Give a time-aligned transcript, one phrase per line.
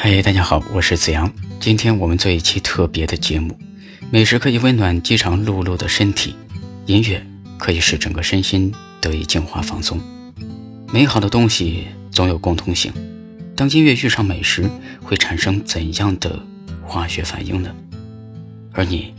[0.00, 1.28] 嘿，大家好，我是子阳。
[1.58, 3.58] 今天我们做一期特别的节目。
[4.10, 6.36] 美食可以温暖饥肠辘辘的身体，
[6.86, 7.20] 音乐
[7.58, 10.00] 可以使整个身心得以净化放松。
[10.92, 12.92] 美好的东西总有共通性。
[13.56, 14.70] 当音乐遇上美食，
[15.02, 16.40] 会产生怎样的
[16.80, 17.74] 化学反应呢？
[18.72, 19.12] 而你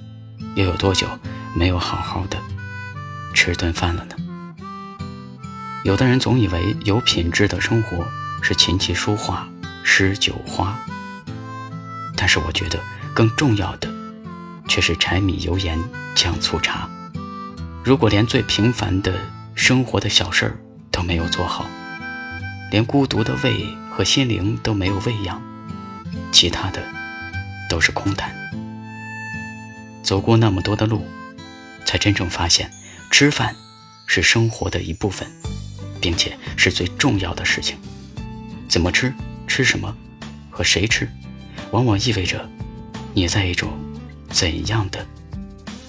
[0.56, 1.06] 又有多久
[1.54, 2.38] 没有好好的
[3.34, 4.16] 吃顿饭了呢？
[5.84, 8.08] 有的人总以为有品质的生活
[8.42, 9.46] 是琴棋书画。
[9.92, 10.80] 诗酒花，
[12.16, 12.80] 但是我觉得
[13.12, 13.92] 更重要的
[14.68, 15.78] 却是柴米油盐
[16.16, 16.88] 酱醋茶。
[17.84, 19.20] 如果连最平凡的
[19.56, 20.58] 生活的小事儿
[20.92, 21.66] 都没有做好，
[22.72, 25.42] 连孤独的胃和心灵都没有喂养，
[26.32, 26.82] 其他的
[27.68, 28.32] 都是空谈。
[30.04, 31.06] 走过那么多的路，
[31.84, 32.72] 才真正发现，
[33.10, 33.56] 吃饭
[34.06, 35.28] 是生活的一部分，
[36.00, 37.76] 并且是最重要的事情。
[38.70, 39.14] 怎么吃？
[39.50, 39.94] 吃什么，
[40.52, 41.10] 和谁吃，
[41.72, 42.48] 往往意味着
[43.16, 43.68] 你在一种
[44.30, 45.04] 怎样的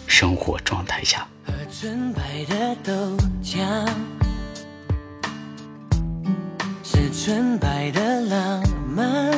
[0.07, 1.29] 生活状态下。
[1.71, 2.93] 纯白的豆
[3.45, 3.87] 浆，
[6.83, 9.31] 是纯白的浪漫。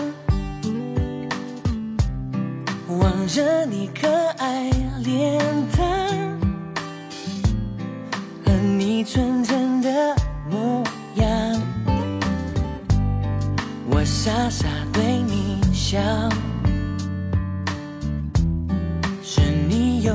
[3.01, 4.71] 望着你可爱
[5.03, 5.39] 脸
[5.77, 6.41] 蛋，
[8.45, 9.45] 和你纯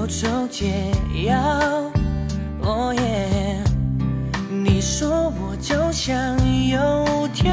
[0.07, 0.91] 愁解
[1.25, 1.37] 药。
[2.61, 3.61] 哦耶，
[4.49, 6.17] 你说我就像
[6.67, 7.51] 油条，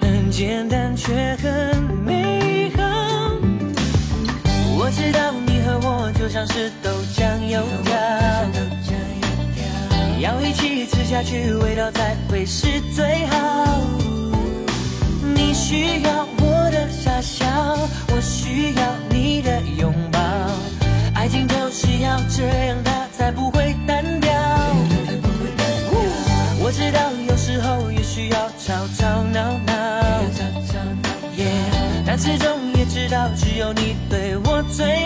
[0.00, 2.82] 很简单却很美好。
[4.78, 7.96] 我知道你和我就像是豆浆油条。
[10.18, 13.80] 要一起吃下去，味道才会是最好。
[15.34, 17.46] 你需要我的傻笑，
[18.08, 19.15] 我需要你
[33.36, 35.05] 只有你对我最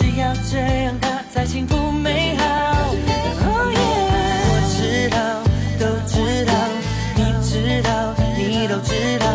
[0.00, 2.44] 只要这样她才幸福美好。
[3.44, 3.80] 哦耶
[4.48, 5.18] 我知道
[5.78, 6.14] 都知
[6.46, 6.52] 道
[7.16, 9.26] 你知道你都知道。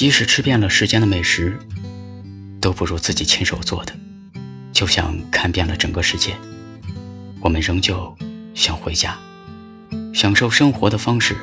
[0.00, 1.58] 即使吃遍了世间的美食，
[2.58, 3.94] 都不如自己亲手做的。
[4.72, 6.34] 就像看遍了整个世界，
[7.42, 8.16] 我们仍旧
[8.54, 9.18] 想回家，
[10.14, 11.36] 享受生活的方式，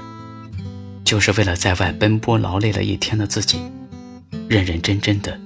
[1.06, 3.62] 就是为了在外奔波劳累了一天的自己，
[4.50, 5.40] 认认真真的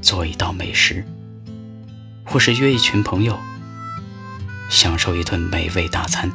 [0.00, 1.04] 做一道美食，
[2.24, 3.36] 或是约一群朋友，
[4.70, 6.30] 享受一顿美味大餐。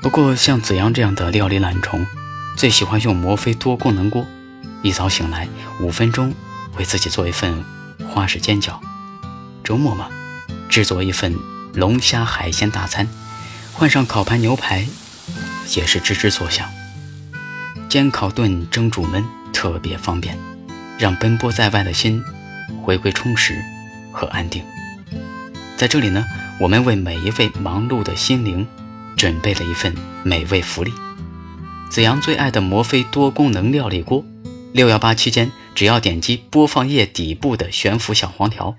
[0.00, 2.06] 不过，像子阳这样的料理懒虫，
[2.56, 4.26] 最喜欢用摩飞多功能锅。
[4.84, 5.48] 一早醒来，
[5.80, 6.34] 五分钟
[6.76, 7.64] 为自己做一份
[8.06, 8.74] 花式煎饺；
[9.64, 10.10] 周末嘛，
[10.68, 11.34] 制作一份
[11.72, 13.08] 龙虾海鲜大餐，
[13.72, 14.86] 换上烤盘牛排，
[15.74, 16.68] 也是吱吱作响。
[17.88, 20.38] 煎烤炖蒸煮焖特别方便，
[20.98, 22.22] 让奔波在外的心
[22.82, 23.64] 回归充实
[24.12, 24.62] 和安定。
[25.78, 26.22] 在这里呢，
[26.60, 28.66] 我们为每一位忙碌的心灵。
[29.16, 29.94] 准备了一份
[30.24, 30.92] 美味福利，
[31.88, 34.22] 子阳最爱的摩飞多功能料理锅。
[34.74, 38.74] 六幺八期间，只要点击播放页底部的悬浮小黄条，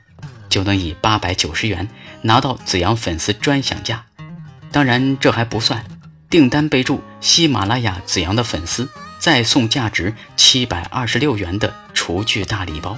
[0.49, 1.87] 就能以八百九十元
[2.23, 4.03] 拿到子阳粉丝专享价。
[4.73, 5.85] 当然，这还不算，
[6.29, 8.89] 订单备注喜马拉雅子阳的粉丝，
[9.19, 12.97] 再送价值七百二十六元的厨具大礼包。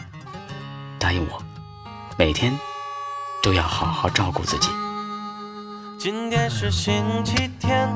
[0.98, 1.44] 答应我，
[2.18, 2.58] 每天
[3.44, 4.70] 都要好好照顾自己。
[6.00, 7.88] 今天是星期天，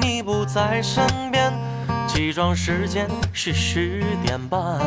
[0.00, 1.52] 你不在身边，
[2.06, 4.78] 起床时间是十点半。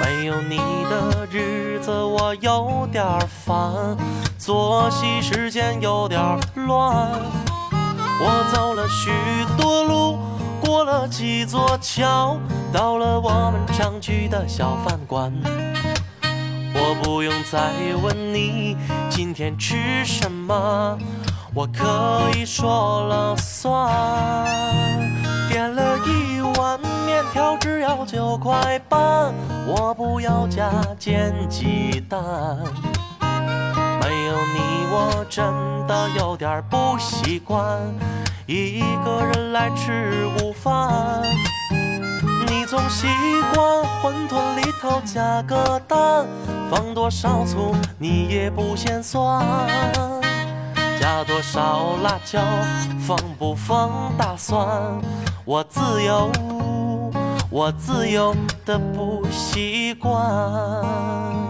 [0.00, 0.56] 没有你
[0.90, 3.04] 的日子我有点
[3.44, 3.96] 烦，
[4.38, 6.20] 作息时间有点
[6.54, 7.10] 乱。
[8.18, 9.10] 我走了许
[9.60, 10.18] 多路，
[10.60, 12.38] 过了几座桥，
[12.72, 15.32] 到了我们常去的小饭馆。
[16.74, 17.72] 我不用再
[18.02, 18.76] 问你
[19.10, 20.98] 今天吃什么，
[21.54, 23.90] 我可以说了算。
[28.46, 29.34] 块半，
[29.66, 30.70] 我不要加
[31.00, 32.22] 煎鸡蛋。
[34.00, 35.44] 没有你，我真
[35.88, 37.80] 的有点不习惯，
[38.46, 41.24] 一个人来吃午饭。
[42.46, 43.08] 你总习
[43.52, 46.24] 惯馄饨里头加个蛋。
[46.70, 49.44] 放多少醋你也不嫌酸，
[51.00, 52.40] 加多少辣椒
[53.00, 54.68] 放不放大蒜，
[55.44, 56.30] 我自由，
[57.48, 58.34] 我自由
[58.64, 61.45] 的不习惯。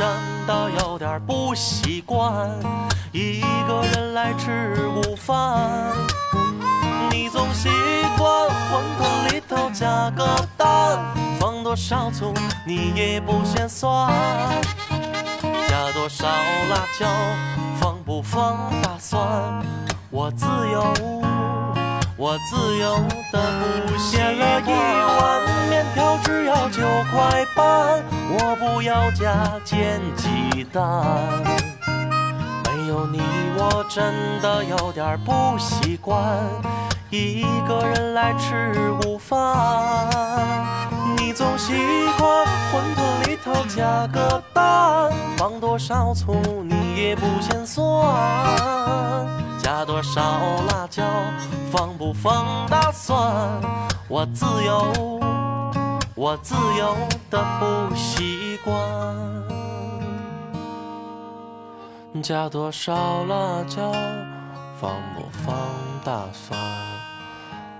[0.00, 0.08] 真
[0.46, 2.48] 的有点不习惯。
[3.12, 5.92] 一个人来吃午饭，
[7.10, 7.68] 你总习
[8.16, 10.24] 惯馄饨里头加个
[10.56, 10.98] 蛋，
[11.38, 12.32] 放多少醋
[12.66, 14.10] 你也不嫌酸，
[15.68, 17.06] 加多少辣椒
[17.78, 19.20] 放不放大蒜，
[20.08, 20.94] 我自由。
[22.22, 22.96] 我自由
[23.32, 23.40] 的
[23.86, 30.82] 不点了一碗面条，只要九块半，我不要加煎鸡蛋。
[32.66, 33.22] 没有你，
[33.56, 34.12] 我真
[34.42, 36.20] 的有点不习惯，
[37.08, 40.06] 一个人来吃午饭。
[41.16, 41.72] 你总习
[42.18, 46.34] 惯馄饨里头加个蛋，放多少醋
[46.68, 47.80] 你也不嫌酸。
[49.70, 50.20] 加多少
[50.66, 51.04] 辣椒，
[51.70, 53.16] 放不放大蒜，
[54.08, 55.20] 我自由，
[56.16, 56.96] 我自由
[57.30, 58.76] 的不习惯。
[62.20, 63.92] 加多少辣椒，
[64.80, 65.54] 放不放
[66.04, 66.58] 大蒜，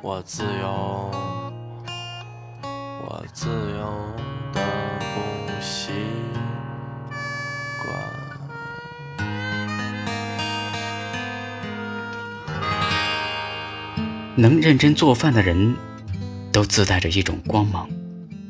[0.00, 1.10] 我自由，
[3.02, 3.84] 我自由
[4.52, 4.60] 的
[5.12, 6.19] 不习惯。
[14.40, 15.76] 能认真做饭的人
[16.50, 17.86] 都自带着一种光芒，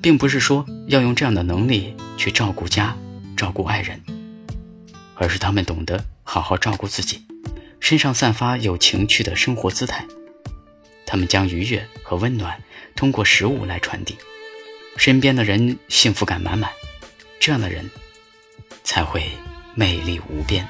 [0.01, 2.97] 并不是说要用这样的能力去照顾家、
[3.37, 4.01] 照顾爱人，
[5.17, 7.27] 而是他们懂得好好照顾自己，
[7.81, 10.07] 身上散发有情趣的生活姿态。
[11.05, 12.57] 他们将愉悦和温暖
[12.95, 14.17] 通过食物来传递，
[14.97, 16.71] 身边的人幸福感满满，
[17.41, 17.91] 这样的人
[18.85, 19.25] 才会
[19.75, 20.65] 魅力无边。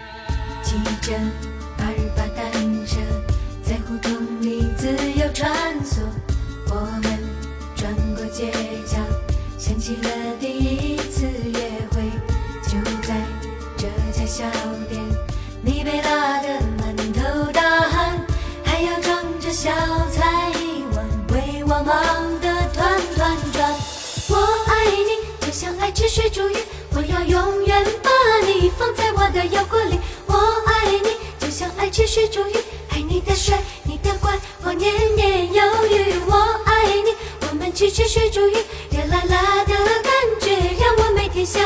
[26.11, 26.57] 水煮鱼，
[26.97, 28.11] 我要永远把
[28.45, 29.97] 你放在我的腰果里。
[30.27, 30.35] 我
[30.67, 32.57] 爱你，就像爱吃水煮鱼，
[32.89, 36.19] 爱你的帅，你的乖，我年年有余。
[36.27, 37.15] 我爱你，
[37.49, 38.55] 我们去吃水煮鱼，
[38.91, 40.51] 热辣辣的感觉
[40.81, 41.63] 让我每天想。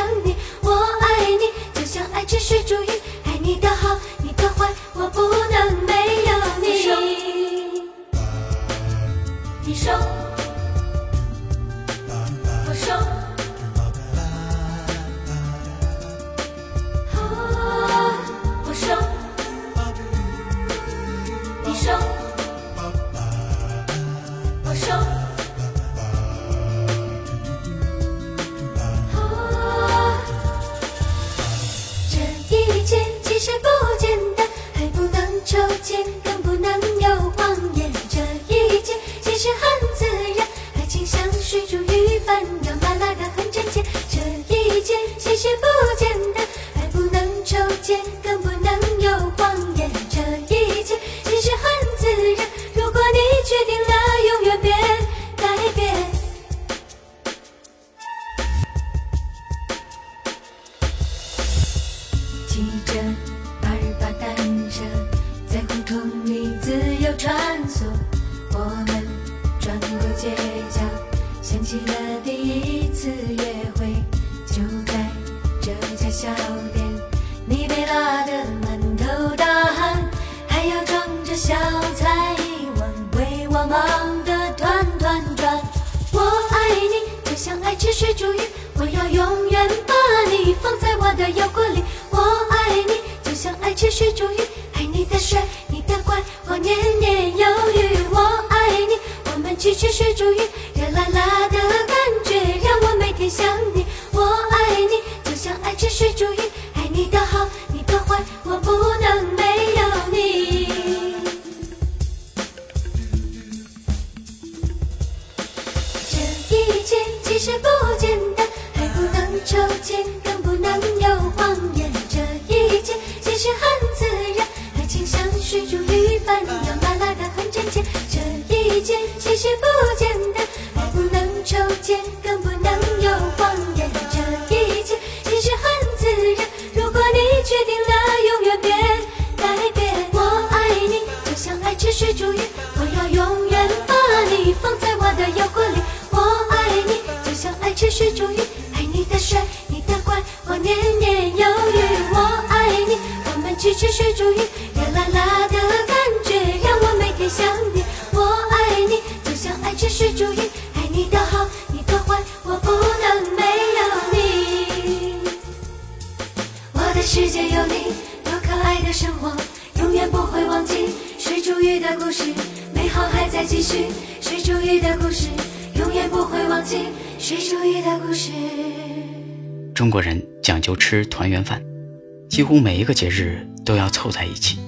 [182.34, 184.58] 几乎每一个节日都要凑在一起，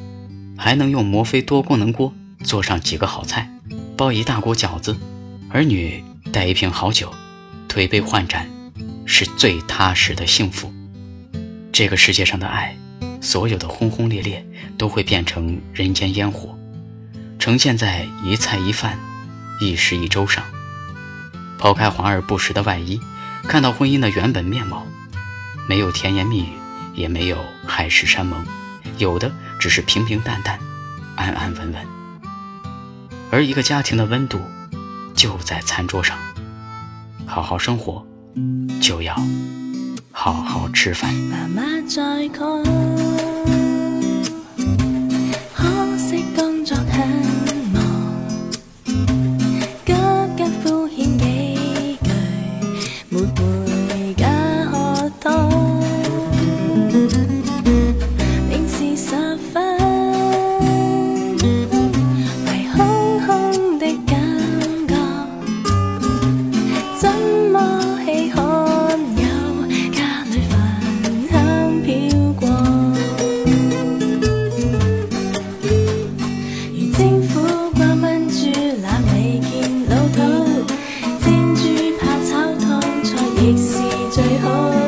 [0.56, 3.50] 还能用摩飞多功能锅做上几个好菜，
[3.96, 4.96] 包一大锅饺子，
[5.50, 7.12] 儿女带一瓶好酒，
[7.66, 8.48] 推杯换盏，
[9.04, 10.72] 是最踏实的幸福。
[11.72, 12.76] 这个世界上的爱，
[13.20, 14.46] 所有的轰轰烈烈
[14.78, 16.56] 都会变成人间烟火，
[17.40, 18.96] 呈现在一菜一饭、
[19.60, 20.44] 一食一粥上。
[21.58, 23.00] 抛开华而不实的外衣，
[23.42, 24.86] 看到婚姻的原本面貌，
[25.68, 26.50] 没有甜言蜜语。
[26.96, 28.44] 也没有海誓山盟，
[28.98, 30.58] 有的只是平平淡淡、
[31.14, 31.86] 安安稳稳。
[33.30, 34.40] 而一个家庭的温度，
[35.14, 36.16] 就在餐桌上。
[37.26, 38.06] 好好生活，
[38.80, 39.14] 就要
[40.10, 41.12] 好好吃饭。
[41.14, 42.28] 妈妈在
[84.26, 84.85] my heart.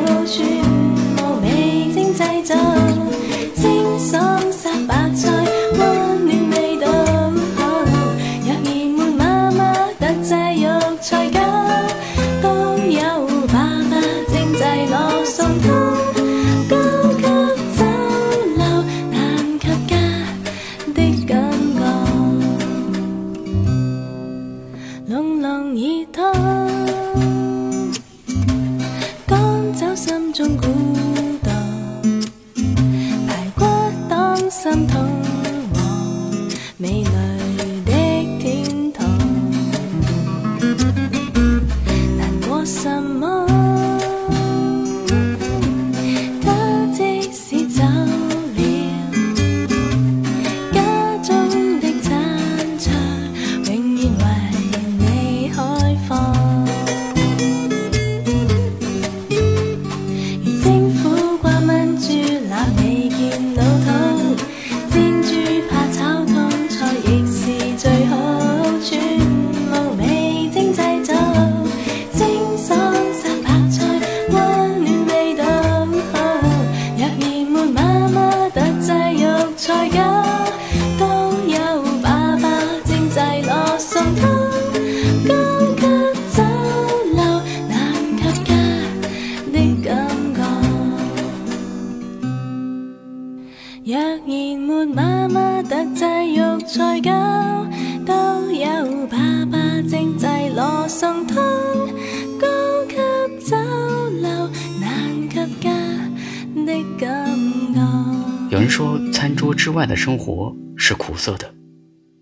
[109.89, 111.53] 的生活是苦涩的，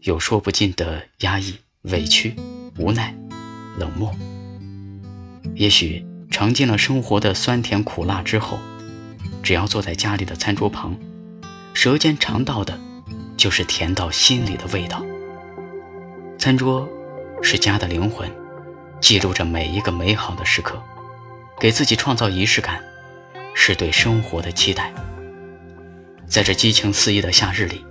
[0.02, 2.35] 有说不尽的压抑、委屈、
[2.79, 3.14] 无奈、
[3.79, 4.14] 冷漠。
[5.55, 8.59] 也许尝尽了生活的酸甜苦辣之后，
[9.42, 10.96] 只要坐在家里的餐桌旁，
[11.74, 12.79] 舌尖尝到的，
[13.37, 15.05] 就是甜到心里的味道。
[16.38, 16.88] 餐桌
[17.42, 18.31] 是家的灵魂，
[19.00, 20.81] 记录着每一个美好的时刻，
[21.59, 22.81] 给自己创造仪式感，
[23.55, 24.92] 是对生活的期待。
[26.28, 27.84] 在这激情四溢的夏日里，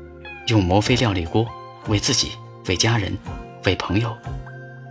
[0.48, 1.48] 用摩飞料理锅
[1.88, 2.32] 为自己、
[2.68, 3.18] 为家人、
[3.66, 4.16] 为朋友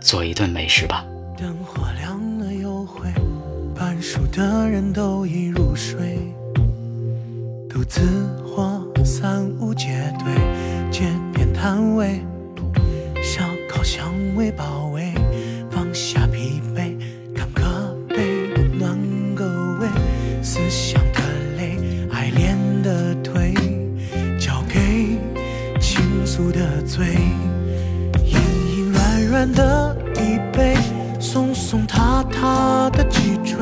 [0.01, 1.05] 做一顿美食吧。
[1.37, 3.07] 灯火亮了又回，
[3.75, 6.17] 半數的人都已入睡，
[7.69, 8.01] 独自
[8.45, 11.01] 或三五結隊，街
[11.33, 12.21] 边摊位，
[13.21, 15.13] 烧烤香味包围，
[15.69, 16.25] 放下
[29.53, 30.75] 的椅背，
[31.19, 33.57] 松松塌塌的脊椎，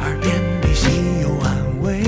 [0.00, 2.02] 耳边的心有安慰，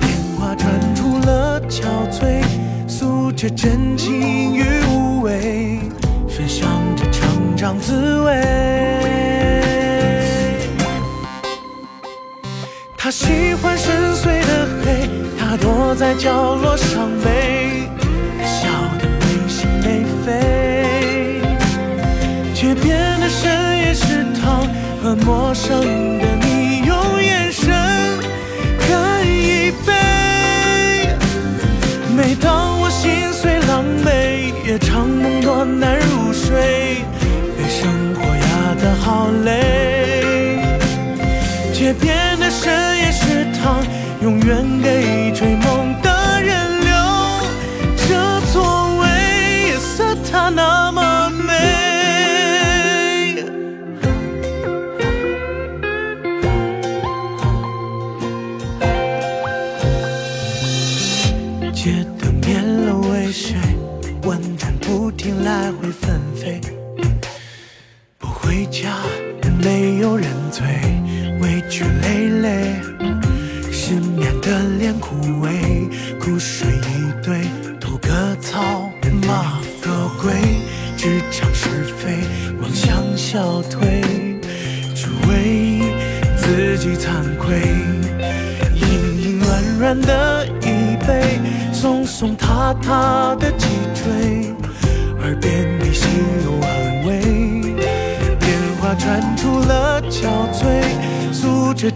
[0.00, 2.42] 電話傳出了憔悴，
[2.88, 5.80] 诉着真情与无畏，
[6.28, 8.32] 分享着成长滋味。
[12.96, 17.61] 他喜欢深邃的黑，他躲在角落伤悲，
[25.24, 27.70] 陌生的你，用眼神
[28.88, 29.92] 干一杯。
[32.16, 37.04] 每当我心碎狼狈，夜长梦多难入睡，
[37.56, 40.58] 被生活压得好累。
[41.72, 43.82] 街边的深夜食堂，
[44.22, 45.56] 永遠給追
[68.72, 69.01] 家，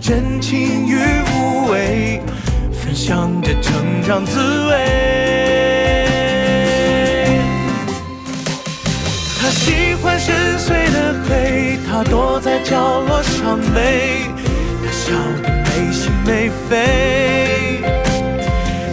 [0.06, 0.94] 真情与
[1.34, 2.22] 无畏，
[2.70, 4.38] 分享着成长滋
[4.68, 6.06] 味。
[9.40, 14.30] 他喜欢深邃的黑，他躲在角落伤悲，
[14.84, 17.80] 他笑得没心没肺。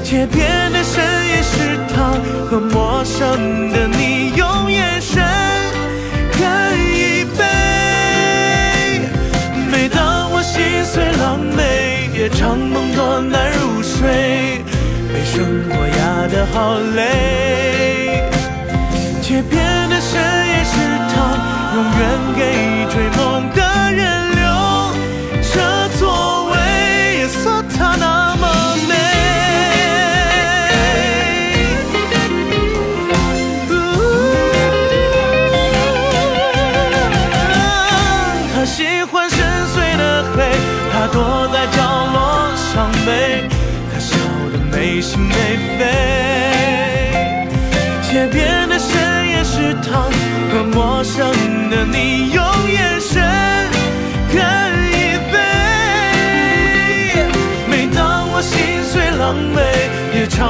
[0.04, 5.22] 街边的深夜食堂和陌生的你，用眼神
[10.84, 14.62] 虽狼狈，夜长梦多难入睡，
[15.12, 18.30] 被生活压得好累。
[19.22, 20.76] 街边的深夜食
[21.16, 21.16] 堂，
[21.74, 22.02] 永远
[22.36, 22.42] 给
[22.92, 23.23] 追梦。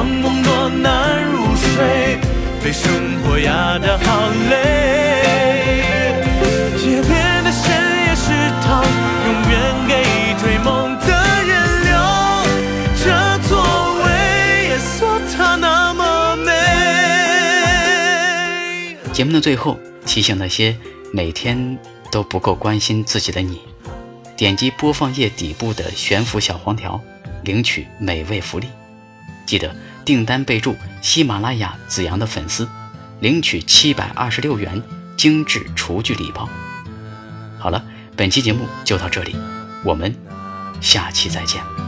[0.06, 2.18] 梦多难入睡，
[2.62, 6.12] 被生活压得好累。
[6.78, 7.72] 街边的深
[8.06, 8.30] 夜食
[8.62, 8.84] 堂，
[9.24, 9.52] 永远
[9.88, 9.92] 给
[10.40, 11.06] 追梦的
[11.44, 11.52] 人
[11.84, 11.90] 留。
[13.02, 13.04] 这
[13.48, 13.52] 座
[14.02, 14.06] 位
[14.68, 16.52] 夜色它那么美。
[19.12, 20.76] 节目的最后，提醒那些
[21.12, 21.78] 每天
[22.10, 23.60] 都不够关心自己的你，
[24.36, 27.00] 点击播放页底部的悬浮小黄条，
[27.44, 28.68] 领取美味福利。
[29.46, 32.68] 记得订单备注“喜马拉雅子阳的粉丝”，
[33.20, 34.82] 领取七百二十六元
[35.16, 36.48] 精致厨具礼包。
[37.58, 37.82] 好了，
[38.14, 39.34] 本期节目就到这里，
[39.82, 40.14] 我们
[40.80, 41.83] 下期再见。